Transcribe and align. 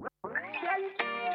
Yeah, 0.00 0.08
yeah. 1.00 1.31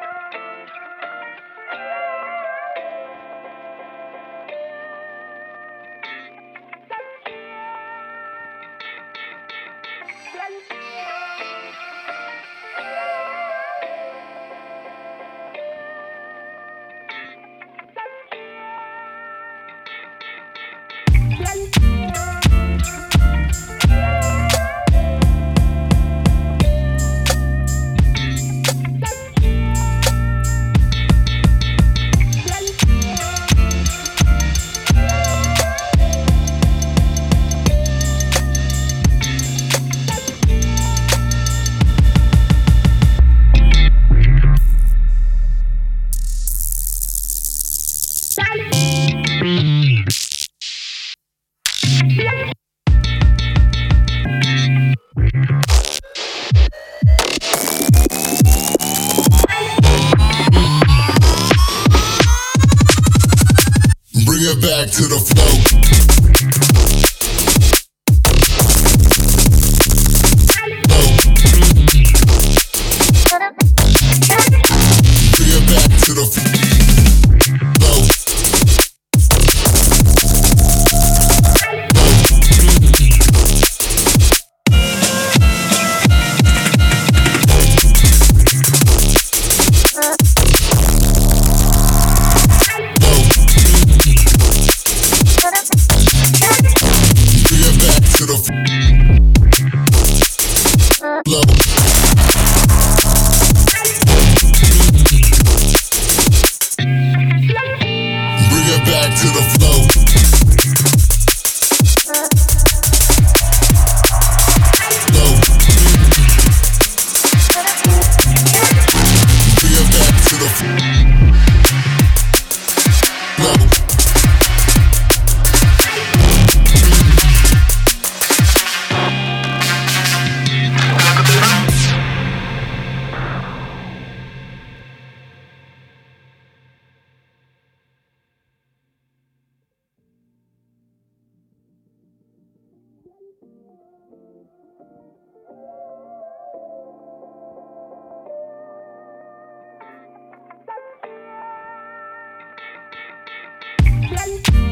Bye. 154.28 154.67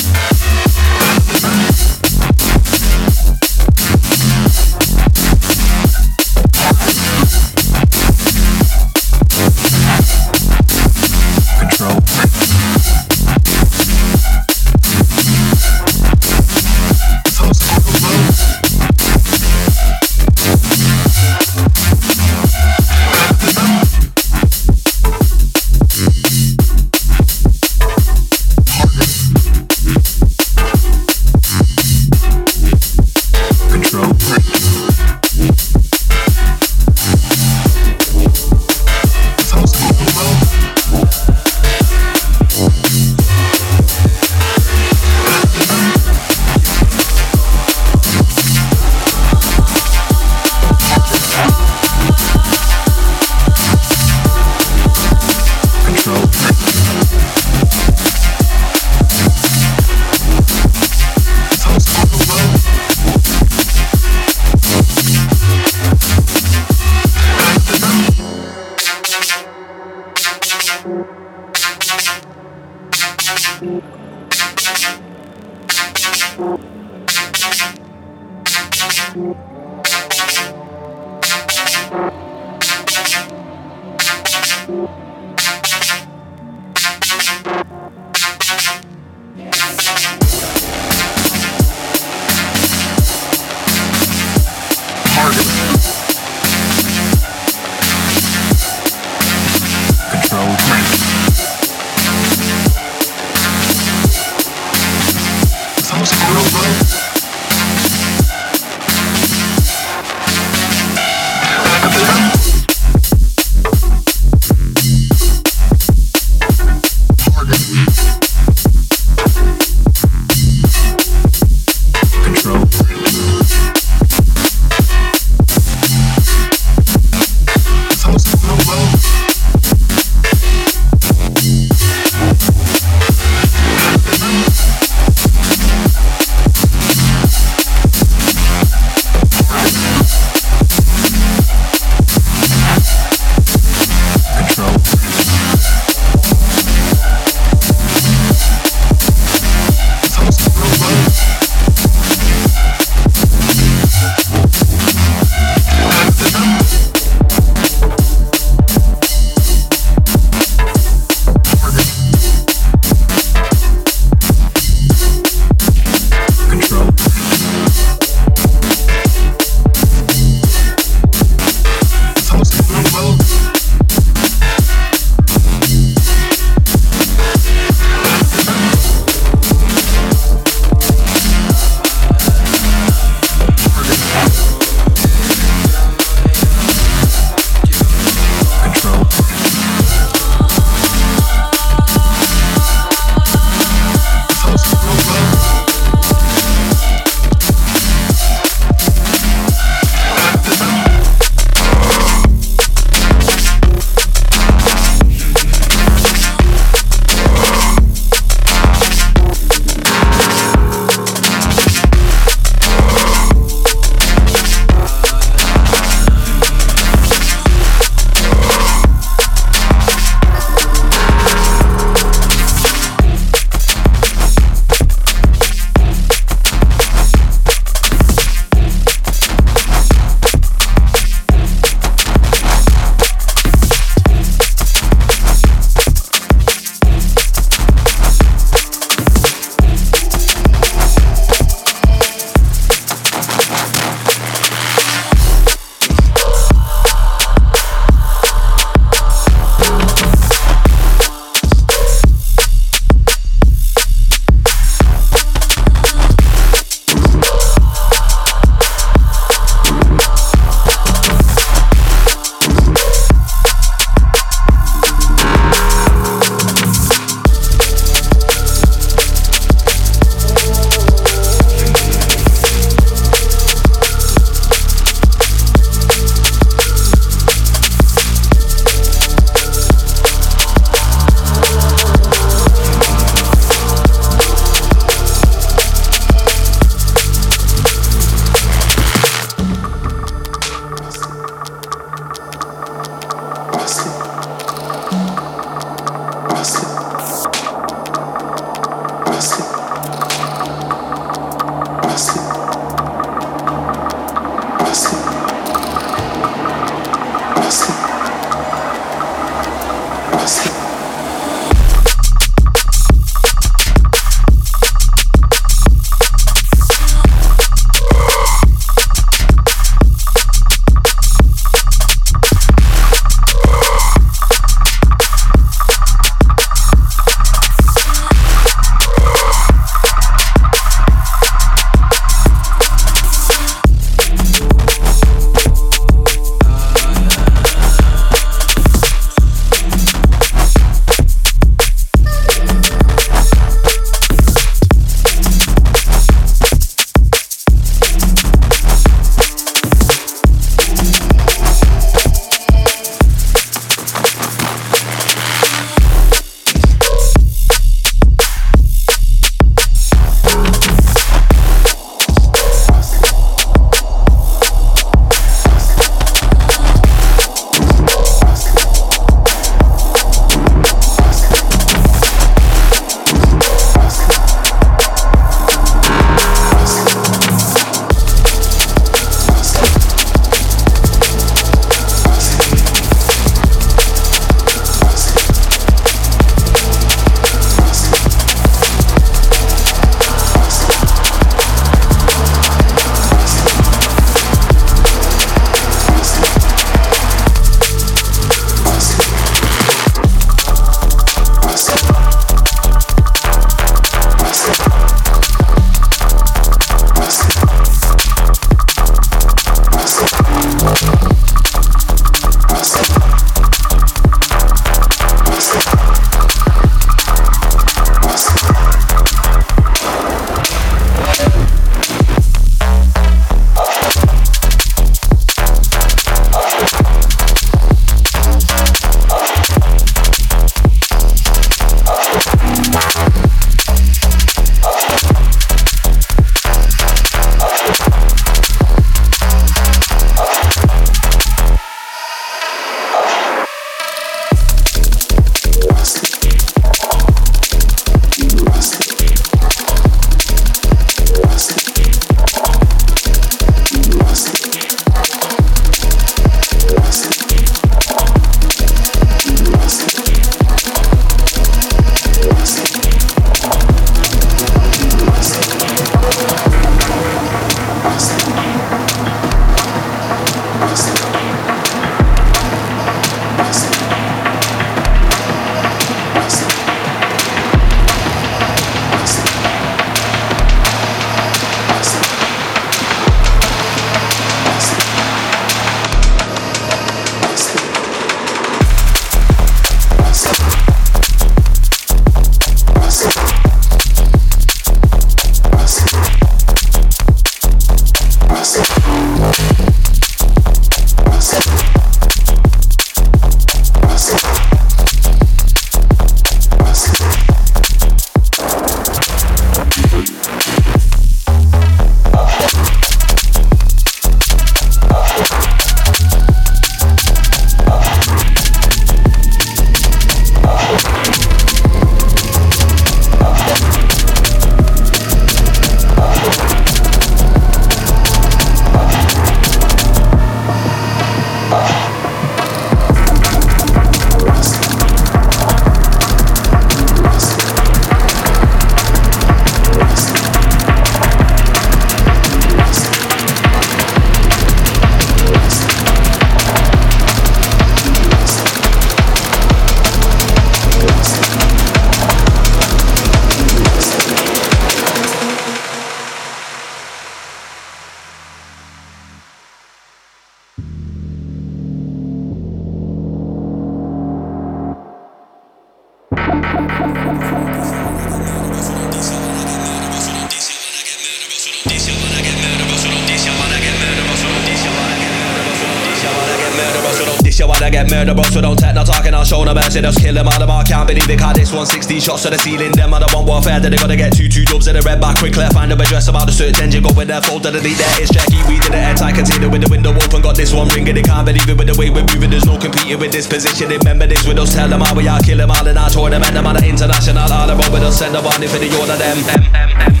Shots 582.11 582.23
to 582.23 582.29
the 582.29 582.39
ceiling, 582.39 582.71
them 582.75 582.93
on 582.93 582.99
the 582.99 583.07
one 583.15 583.25
warfare, 583.25 583.59
that 583.59 583.71
they 583.71 583.79
gotta 583.79 583.95
get 583.95 584.11
two, 584.11 584.27
two 584.27 584.43
dubs 584.43 584.67
in 584.67 584.75
the 584.75 584.83
red 584.83 584.99
back, 584.99 585.15
quick 585.15 585.31
find 585.55 585.71
them 585.71 585.79
address 585.79 586.07
about 586.11 586.27
the 586.27 586.33
search 586.35 586.59
engine, 586.59 586.83
go 586.83 586.91
with 586.91 587.07
their 587.07 587.21
folder 587.21 587.51
to 587.51 587.59
delete 587.59 587.77
there, 587.79 588.03
it's 588.03 588.11
Jackie, 588.11 588.43
we 588.51 588.59
did 588.59 588.75
it, 588.75 588.83
airtight 588.83 589.15
container 589.15 589.47
with 589.47 589.63
the 589.63 589.69
window 589.71 589.95
open, 589.95 590.19
got 590.19 590.35
this 590.35 590.51
one 590.51 590.67
ringing, 590.75 590.95
they 590.95 591.03
can't 591.03 591.23
believe 591.23 591.47
it 591.47 591.55
with 591.55 591.71
the 591.71 591.75
way 591.79 591.87
we're 591.89 592.03
moving, 592.03 592.29
there's 592.29 592.45
no 592.45 592.59
competing 592.59 592.99
with 592.99 593.15
this 593.15 593.27
position, 593.27 593.71
remember 593.71 594.07
this 594.07 594.27
with 594.27 594.39
us, 594.39 594.51
tell 594.51 594.67
them 594.67 594.81
how 594.81 594.91
we 594.91 595.07
are, 595.07 595.23
kill 595.23 595.39
them 595.39 595.51
all 595.51 595.63
in 595.63 595.77
our 595.77 595.89
tournament, 595.89 596.33
them 596.35 596.47
on 596.47 596.55
the 596.59 596.67
international, 596.67 597.31
all 597.31 597.47
about 597.47 597.71
with 597.71 597.83
us, 597.83 597.99
send 597.99 598.11
them 598.11 598.27
on 598.27 598.43
if 598.43 598.51
the 598.51 598.67
order 598.75 598.97
them. 598.99 600.00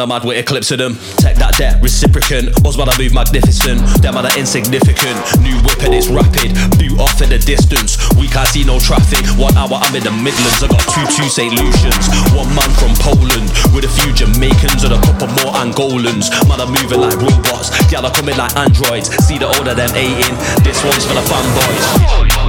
Man, 0.00 0.08
I'm 0.08 0.16
mad 0.16 0.24
with 0.24 0.40
eclipse 0.40 0.72
of 0.72 0.80
them. 0.80 0.96
Take 1.20 1.36
that 1.44 1.60
debt, 1.60 1.76
reciprocant. 1.84 2.56
Osman, 2.64 2.88
I 2.88 2.96
move 2.96 3.12
magnificent. 3.12 3.84
Them 4.00 4.16
are 4.16 4.24
insignificant. 4.32 5.12
New 5.44 5.52
whip 5.60 5.76
and 5.84 5.92
it's 5.92 6.08
rapid. 6.08 6.56
Boot 6.80 6.96
off 6.96 7.20
in 7.20 7.28
the 7.28 7.36
distance. 7.36 8.00
We 8.16 8.24
can't 8.24 8.48
see 8.48 8.64
no 8.64 8.80
traffic. 8.80 9.20
One 9.36 9.52
hour, 9.60 9.76
I'm 9.76 9.92
in 9.92 10.00
the 10.00 10.14
Midlands. 10.16 10.64
I 10.64 10.72
got 10.72 10.80
two 10.88 11.04
two 11.12 11.28
St. 11.28 11.52
Lucians. 11.52 12.08
One 12.32 12.48
man 12.56 12.72
from 12.80 12.96
Poland. 12.96 13.52
With 13.76 13.84
a 13.84 13.92
few 14.00 14.08
Jamaicans 14.16 14.88
and 14.88 14.96
a 14.96 15.00
couple 15.04 15.28
more 15.44 15.52
Angolans. 15.60 16.32
Man, 16.48 16.64
I'm 16.64 16.72
moving 16.72 17.04
like 17.04 17.20
robots. 17.20 17.68
Gal 17.92 18.08
are 18.08 18.14
coming 18.16 18.40
like 18.40 18.56
androids. 18.56 19.12
See 19.28 19.36
the 19.36 19.52
older 19.52 19.76
them 19.76 19.92
eating. 19.92 20.32
This 20.64 20.80
one's 20.80 21.04
for 21.04 21.12
the 21.12 21.24
fanboys. 21.28 22.39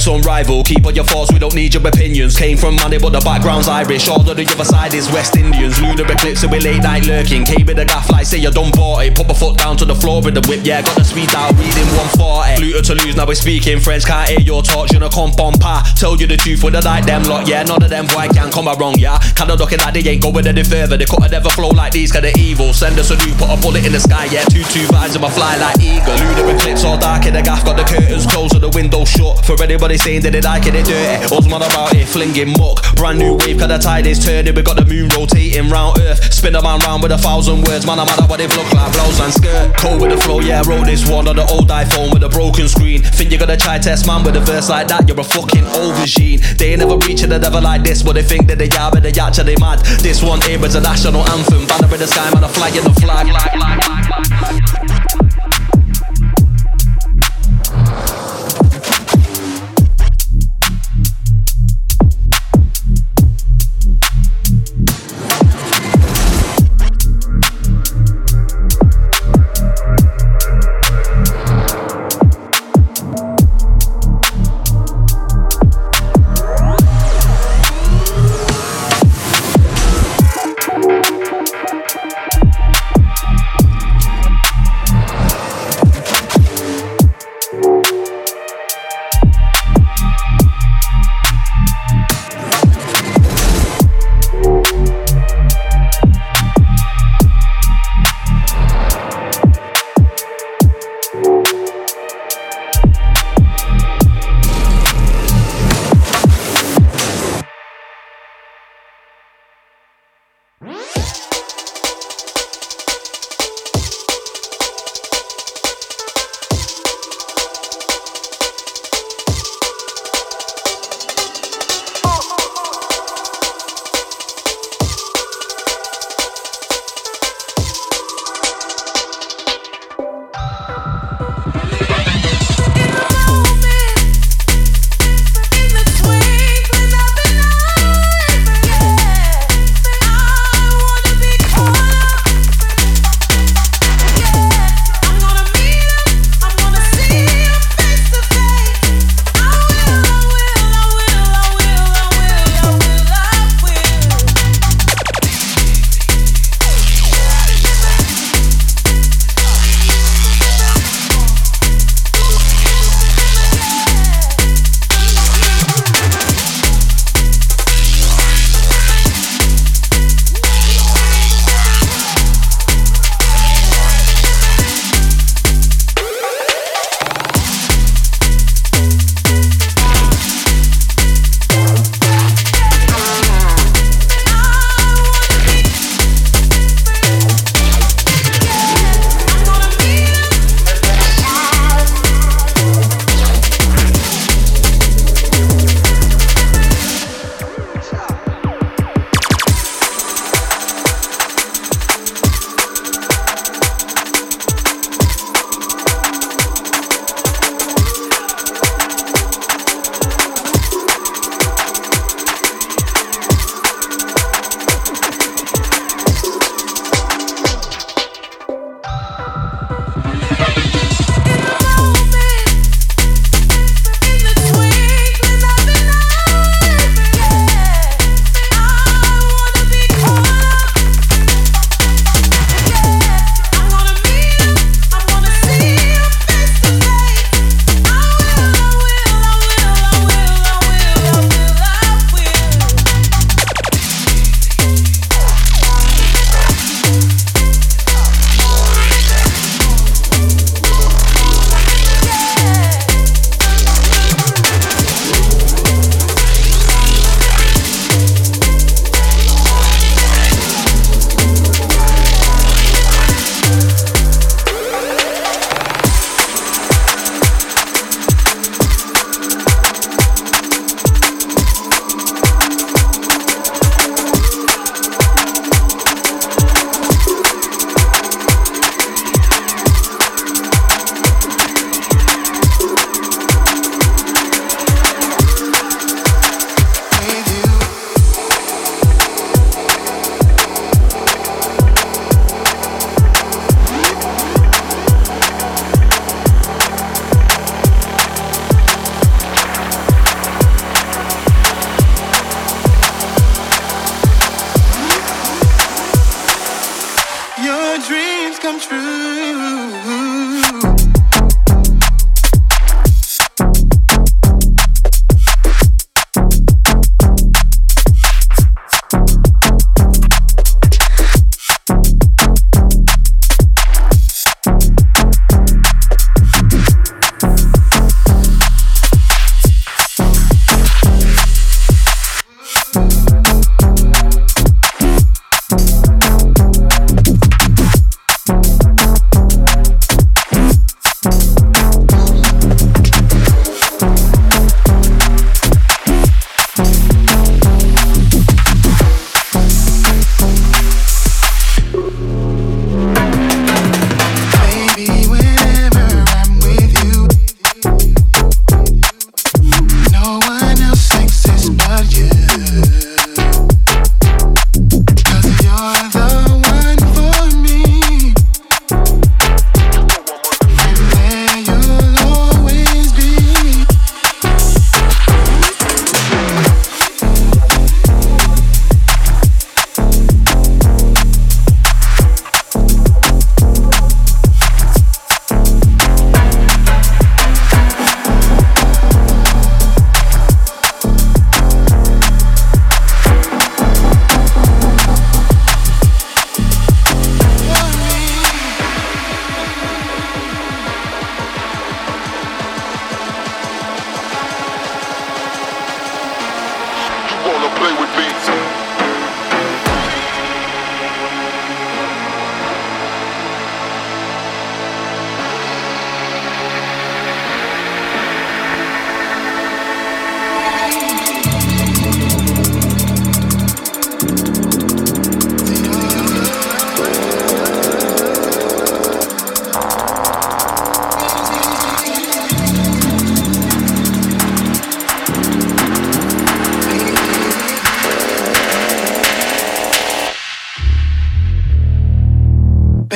Works 0.00 0.06
unrivaled. 0.06 0.66
Keep 0.66 0.86
on 0.86 0.94
your 0.94 1.04
thoughts, 1.04 1.32
we 1.32 1.38
don't 1.38 1.54
need 1.54 1.74
your 1.74 1.82
Came 2.20 2.58
from 2.58 2.76
money, 2.76 2.98
but 2.98 3.10
the 3.10 3.20
background's 3.20 3.66
Irish. 3.66 4.06
All 4.08 4.20
of 4.20 4.36
the 4.36 4.44
other 4.44 4.64
side 4.64 4.92
is 4.92 5.10
West 5.10 5.36
Indians. 5.36 5.80
Lunar 5.80 6.04
eclipse, 6.04 6.44
we 6.44 6.60
late 6.60 6.82
night 6.82 7.06
lurking. 7.06 7.44
Came 7.44 7.64
with 7.64 7.78
a 7.78 7.84
gaff 7.84 8.10
like 8.10 8.26
say 8.26 8.36
you 8.36 8.50
done 8.50 8.70
bought 8.72 9.04
it. 9.04 9.14
Put 9.16 9.26
my 9.26 9.34
foot 9.34 9.56
down 9.56 9.76
to 9.78 9.86
the 9.86 9.94
floor 9.94 10.20
with 10.20 10.34
the 10.34 10.44
whip, 10.44 10.60
yeah. 10.62 10.82
Got 10.82 10.96
the 10.96 11.04
speed 11.04 11.32
out, 11.34 11.52
reading 11.56 11.88
140. 11.96 12.60
Luter 12.60 12.84
to 12.84 12.94
lose, 12.94 13.16
now 13.16 13.26
we're 13.26 13.34
speaking 13.34 13.80
French. 13.80 14.04
Can't 14.04 14.28
hear 14.28 14.40
your 14.40 14.62
talk, 14.62 14.92
you 14.92 14.98
know, 14.98 15.08
come 15.08 15.32
pa. 15.32 15.80
Tell 15.96 16.16
you 16.16 16.26
the 16.26 16.36
truth 16.36 16.62
with 16.62 16.74
the 16.74 16.82
like 16.84 17.06
them 17.06 17.24
lot, 17.24 17.48
yeah. 17.48 17.62
None 17.62 17.82
of 17.82 17.88
them 17.88 18.04
boy 18.06 18.28
can 18.28 18.52
come 18.52 18.68
wrong, 18.78 18.98
yeah. 18.98 19.18
Kinda 19.36 19.56
looking 19.56 19.80
like 19.80 19.94
they 19.94 20.04
ain't 20.04 20.20
going 20.20 20.46
any 20.46 20.64
further. 20.64 20.96
They 20.96 21.08
couldn't 21.08 21.32
ever 21.32 21.48
flow 21.48 21.70
like 21.72 21.92
these, 21.92 22.12
they 22.12 22.32
evil. 22.36 22.72
Send 22.72 22.98
us 22.98 23.10
a 23.10 23.16
new, 23.16 23.32
put 23.40 23.48
a 23.48 23.56
bullet 23.56 23.86
in 23.86 23.92
the 23.92 24.00
sky, 24.00 24.28
yeah. 24.28 24.44
Two 24.44 24.62
two 24.68 24.84
vibes 24.92 25.16
in 25.16 25.22
my 25.22 25.30
fly 25.30 25.56
like 25.56 25.80
eagle. 25.80 26.12
Lunar 26.20 26.52
eclipse 26.52 26.84
all 26.84 26.98
dark 26.98 27.24
in 27.26 27.34
the 27.34 27.42
gaff, 27.42 27.64
got 27.64 27.76
the 27.76 27.84
curtains 27.84 28.26
closed 28.26 28.54
and 28.54 28.62
the 28.62 28.70
window 28.70 29.04
shut. 29.04 29.44
For 29.44 29.56
anybody 29.62 29.96
saying 29.96 30.22
that 30.22 30.32
they 30.32 30.40
like 30.40 30.66
it, 30.66 30.72
they 30.72 30.82
dirty. 30.82 31.24
Osman 31.34 31.62
about 31.62 31.94
it, 31.94 32.06
flinging 32.10 32.52
muck. 32.58 32.82
Brand 32.96 33.18
new 33.18 33.38
wave, 33.38 33.58
cause 33.58 33.68
the 33.68 33.78
tide 33.78 34.06
is 34.06 34.18
turning. 34.18 34.54
We 34.54 34.62
got 34.62 34.76
the 34.76 34.84
moon 34.84 35.08
rotating 35.14 35.70
round 35.70 35.98
Earth. 35.98 36.34
Spin 36.34 36.54
a 36.54 36.62
man 36.62 36.80
round 36.80 37.02
with 37.02 37.12
a 37.12 37.18
thousand 37.18 37.62
words. 37.62 37.86
Man, 37.86 37.98
I'm 37.98 38.06
mad 38.06 38.20
at 38.20 38.28
what 38.28 38.38
they 38.38 38.48
look 38.48 38.70
like, 38.74 38.92
blouse 38.92 39.20
and 39.20 39.32
skirt. 39.32 39.76
Cold 39.78 40.00
with 40.02 40.10
the 40.10 40.18
flow, 40.18 40.40
yeah, 40.40 40.62
roll 40.66 40.84
this 40.84 41.08
one 41.08 41.28
on 41.28 41.36
the 41.36 41.46
old 41.46 41.68
iPhone 41.68 42.12
with 42.12 42.22
a 42.22 42.28
broken 42.28 42.68
screen. 42.68 43.02
Think 43.02 43.30
you're 43.30 43.38
gonna 43.38 43.56
try 43.56 43.78
test 43.78 44.06
man 44.06 44.24
with 44.24 44.36
a 44.36 44.40
verse 44.40 44.68
like 44.68 44.88
that? 44.88 45.08
You're 45.08 45.20
a 45.20 45.24
fucking 45.24 45.64
machine. 45.64 46.40
They 46.58 46.72
ain't 46.72 46.80
never 46.80 46.98
reaching 46.98 47.32
a 47.32 47.38
level 47.38 47.62
like 47.62 47.84
this, 47.84 48.02
but 48.02 48.14
they 48.14 48.22
think 48.22 48.48
that 48.48 48.58
they 48.58 48.68
are, 48.76 48.90
but 48.90 49.02
they 49.02 49.14
actually 49.20 49.56
mad. 49.56 49.80
This 50.02 50.22
one 50.22 50.40
here 50.42 50.62
is 50.64 50.74
a 50.74 50.80
national 50.80 51.22
anthem. 51.30 51.66
Banner 51.66 51.94
in 51.94 52.00
the 52.00 52.06
sky, 52.06 52.30
man, 52.34 52.44
a 52.44 52.48
flag 52.48 52.76
in 52.76 52.84
the 52.84 52.94
flag, 53.00 53.26
flag, 53.28 53.52
flag, 53.54 54.78
flag 54.78 54.89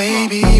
baby. 0.04 0.53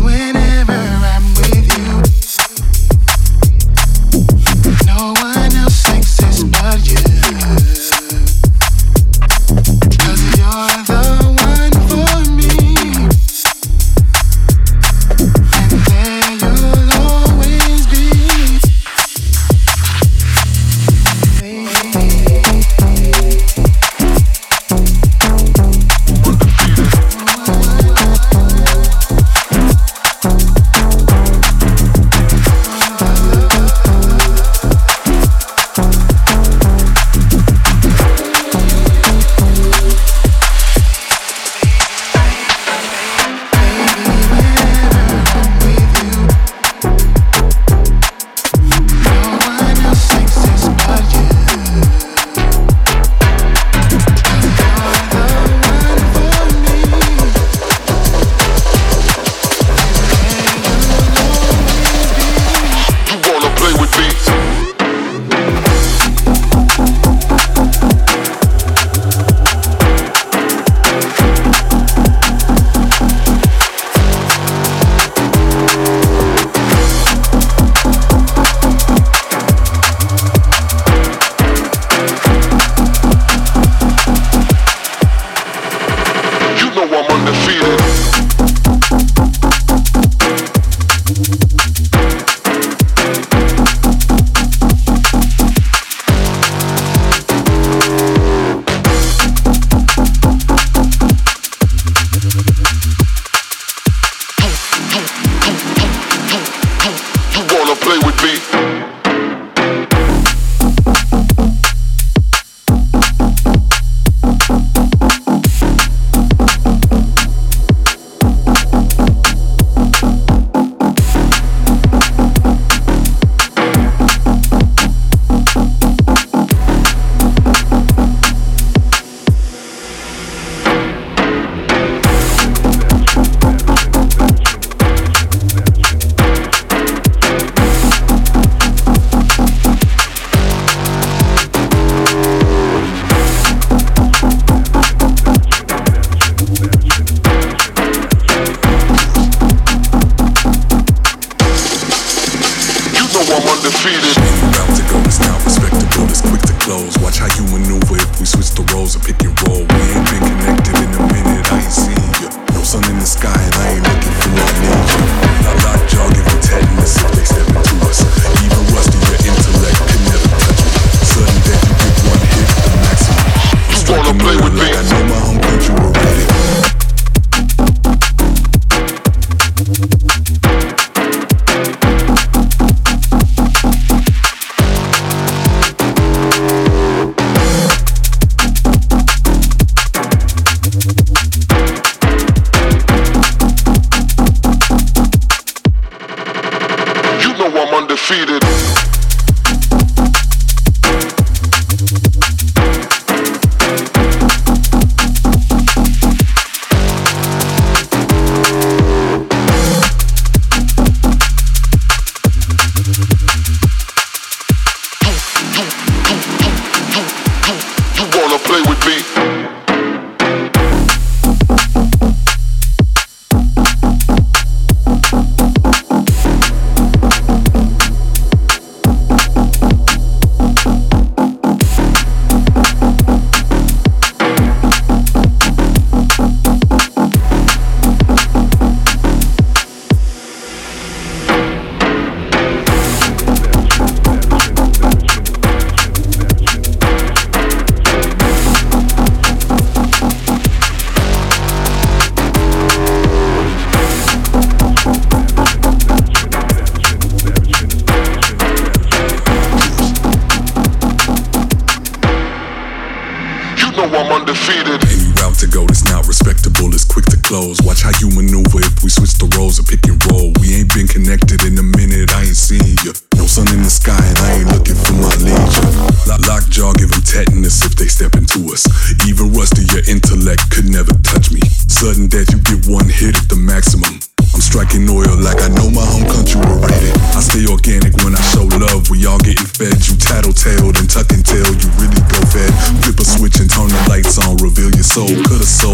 soul, 294.95 295.09
coulda 295.09 295.45
sold. 295.45 295.74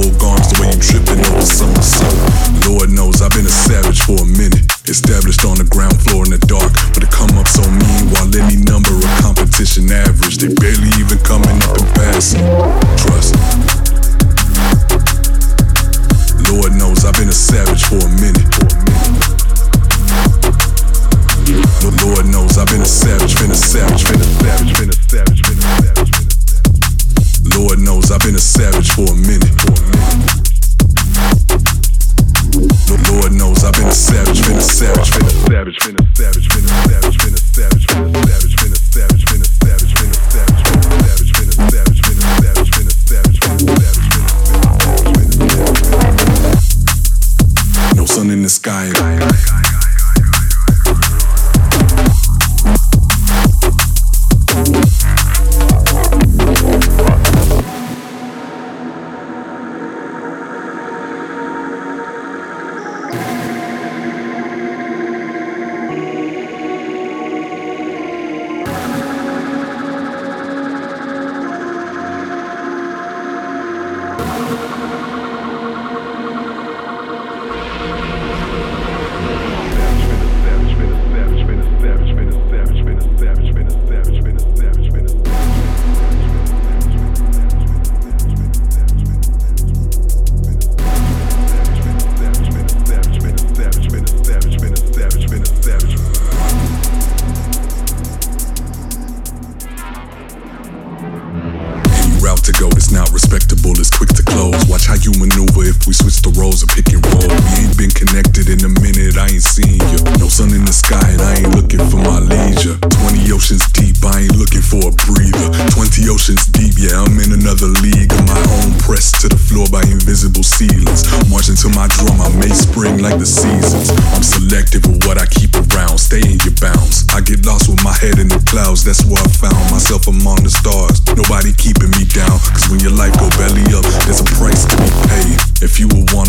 ceilings. 120.60 121.08
March 121.32 121.48
into 121.48 121.72
my 121.72 121.88
drum, 121.88 122.20
I 122.20 122.28
may 122.36 122.52
spring 122.52 123.00
like 123.00 123.16
the 123.16 123.24
seasons. 123.24 123.88
I'm 124.12 124.20
selective 124.20 124.84
with 124.84 125.08
what 125.08 125.16
I 125.16 125.24
keep 125.32 125.56
around, 125.56 125.96
stay 125.96 126.20
in 126.20 126.36
your 126.44 126.52
bounds. 126.60 127.08
I 127.16 127.24
get 127.24 127.40
lost 127.48 127.72
with 127.72 127.80
my 127.80 127.96
head 127.96 128.20
in 128.20 128.28
the 128.28 128.36
clouds, 128.44 128.84
that's 128.84 129.00
where 129.08 129.16
I 129.16 129.28
found 129.40 129.56
myself 129.72 130.04
among 130.04 130.44
the 130.44 130.52
stars. 130.52 131.00
Nobody 131.16 131.56
keeping 131.56 131.88
me 131.96 132.04
down, 132.12 132.36
cause 132.52 132.68
when 132.68 132.84
your 132.84 132.92
life 132.92 133.16
go 133.16 133.32
belly 133.40 133.64
up, 133.72 133.88
there's 134.04 134.20
a 134.20 134.28
price 134.36 134.68
to 134.68 134.76
be 134.76 134.90
paid. 135.08 135.38
If 135.64 135.80
you 135.80 135.88
were 135.88 136.04
one 136.12 136.19